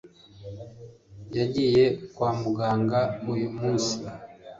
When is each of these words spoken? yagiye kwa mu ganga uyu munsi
yagiye 1.37 1.85
kwa 2.15 2.29
mu 2.41 2.49
ganga 2.57 2.99
uyu 3.31 3.49
munsi 3.57 3.95